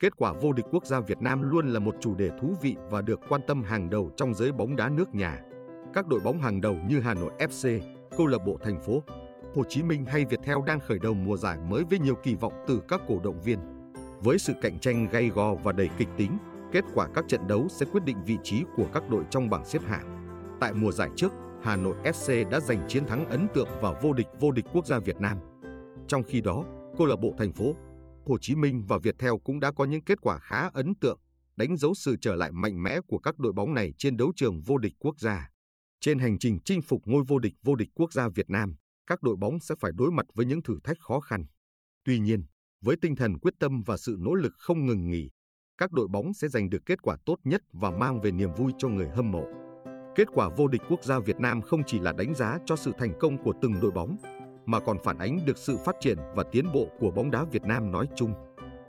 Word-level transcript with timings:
Kết 0.00 0.16
quả 0.16 0.32
vô 0.32 0.52
địch 0.52 0.66
quốc 0.70 0.86
gia 0.86 1.00
Việt 1.00 1.22
Nam 1.22 1.50
luôn 1.50 1.68
là 1.68 1.80
một 1.80 1.96
chủ 2.00 2.14
đề 2.14 2.30
thú 2.40 2.54
vị 2.62 2.76
và 2.90 3.02
được 3.02 3.20
quan 3.28 3.40
tâm 3.46 3.62
hàng 3.62 3.90
đầu 3.90 4.10
trong 4.16 4.34
giới 4.34 4.52
bóng 4.52 4.76
đá 4.76 4.88
nước 4.88 5.14
nhà. 5.14 5.40
Các 5.94 6.06
đội 6.06 6.20
bóng 6.24 6.38
hàng 6.38 6.60
đầu 6.60 6.76
như 6.88 7.00
Hà 7.00 7.14
Nội 7.14 7.30
FC, 7.38 7.80
câu 8.16 8.26
lạc 8.26 8.38
bộ 8.46 8.58
thành 8.62 8.80
phố, 8.80 9.02
Hồ 9.54 9.62
Chí 9.68 9.82
Minh 9.82 10.04
hay 10.04 10.24
Viettel 10.24 10.56
đang 10.66 10.80
khởi 10.80 10.98
đầu 10.98 11.14
mùa 11.14 11.36
giải 11.36 11.58
mới 11.68 11.84
với 11.90 11.98
nhiều 11.98 12.14
kỳ 12.14 12.34
vọng 12.34 12.52
từ 12.66 12.82
các 12.88 13.00
cổ 13.08 13.20
động 13.24 13.40
viên. 13.40 13.58
Với 14.20 14.38
sự 14.38 14.52
cạnh 14.62 14.78
tranh 14.78 15.08
gay 15.12 15.28
go 15.34 15.54
và 15.54 15.72
đầy 15.72 15.90
kịch 15.98 16.08
tính, 16.16 16.38
kết 16.72 16.84
quả 16.94 17.08
các 17.14 17.24
trận 17.28 17.46
đấu 17.46 17.66
sẽ 17.68 17.86
quyết 17.92 18.04
định 18.04 18.16
vị 18.26 18.36
trí 18.42 18.64
của 18.76 18.86
các 18.92 19.10
đội 19.10 19.24
trong 19.30 19.50
bảng 19.50 19.64
xếp 19.64 19.82
hạng. 19.86 20.36
Tại 20.60 20.72
mùa 20.72 20.92
giải 20.92 21.10
trước, 21.16 21.32
Hà 21.62 21.76
Nội 21.76 21.94
FC 22.04 22.50
đã 22.50 22.60
giành 22.60 22.84
chiến 22.88 23.06
thắng 23.06 23.28
ấn 23.28 23.46
tượng 23.54 23.68
vào 23.80 23.96
vô 24.02 24.12
địch 24.12 24.28
vô 24.40 24.50
địch 24.50 24.66
quốc 24.72 24.86
gia 24.86 24.98
Việt 24.98 25.20
Nam. 25.20 25.38
Trong 26.06 26.22
khi 26.22 26.40
đó, 26.40 26.64
câu 26.98 27.06
lạc 27.06 27.16
bộ 27.16 27.34
thành 27.38 27.52
phố, 27.52 27.74
Hồ 28.26 28.38
Chí 28.40 28.54
Minh 28.54 28.84
và 28.88 28.98
Viettel 29.02 29.32
cũng 29.44 29.60
đã 29.60 29.72
có 29.72 29.84
những 29.84 30.04
kết 30.04 30.20
quả 30.20 30.38
khá 30.38 30.68
ấn 30.68 30.94
tượng, 31.00 31.18
đánh 31.56 31.76
dấu 31.76 31.94
sự 31.94 32.16
trở 32.20 32.34
lại 32.34 32.52
mạnh 32.52 32.82
mẽ 32.82 33.00
của 33.06 33.18
các 33.18 33.38
đội 33.38 33.52
bóng 33.52 33.74
này 33.74 33.92
trên 33.98 34.16
đấu 34.16 34.32
trường 34.36 34.60
vô 34.60 34.78
địch 34.78 34.92
quốc 34.98 35.20
gia. 35.20 35.48
Trên 36.00 36.18
hành 36.18 36.38
trình 36.38 36.58
chinh 36.64 36.82
phục 36.82 37.00
ngôi 37.04 37.24
vô 37.28 37.38
địch 37.38 37.54
vô 37.62 37.74
địch 37.74 37.88
quốc 37.94 38.12
gia 38.12 38.28
Việt 38.28 38.50
Nam, 38.50 38.74
các 39.06 39.22
đội 39.22 39.36
bóng 39.36 39.60
sẽ 39.60 39.74
phải 39.80 39.92
đối 39.94 40.10
mặt 40.10 40.26
với 40.34 40.46
những 40.46 40.62
thử 40.62 40.78
thách 40.84 40.96
khó 41.00 41.20
khăn. 41.20 41.44
Tuy 42.04 42.18
nhiên, 42.18 42.44
với 42.84 42.96
tinh 43.02 43.16
thần 43.16 43.38
quyết 43.38 43.54
tâm 43.58 43.82
và 43.86 43.96
sự 43.96 44.16
nỗ 44.18 44.34
lực 44.34 44.52
không 44.56 44.86
ngừng 44.86 45.10
nghỉ, 45.10 45.30
các 45.78 45.92
đội 45.92 46.08
bóng 46.08 46.34
sẽ 46.34 46.48
giành 46.48 46.70
được 46.70 46.82
kết 46.86 47.02
quả 47.02 47.16
tốt 47.26 47.36
nhất 47.44 47.62
và 47.72 47.90
mang 47.90 48.20
về 48.20 48.30
niềm 48.30 48.50
vui 48.56 48.72
cho 48.78 48.88
người 48.88 49.08
hâm 49.08 49.30
mộ. 49.30 49.44
Kết 50.16 50.28
quả 50.34 50.50
vô 50.56 50.68
địch 50.68 50.82
quốc 50.88 51.04
gia 51.04 51.18
Việt 51.18 51.36
Nam 51.36 51.62
không 51.62 51.82
chỉ 51.86 51.98
là 51.98 52.12
đánh 52.12 52.34
giá 52.34 52.58
cho 52.66 52.76
sự 52.76 52.92
thành 52.98 53.12
công 53.20 53.44
của 53.44 53.52
từng 53.62 53.80
đội 53.80 53.90
bóng, 53.90 54.16
mà 54.66 54.80
còn 54.80 54.98
phản 55.04 55.18
ánh 55.18 55.40
được 55.46 55.58
sự 55.58 55.76
phát 55.84 55.96
triển 56.00 56.18
và 56.34 56.42
tiến 56.42 56.72
bộ 56.72 56.86
của 56.98 57.10
bóng 57.10 57.30
đá 57.30 57.44
Việt 57.44 57.64
Nam 57.64 57.92
nói 57.92 58.08
chung. 58.16 58.34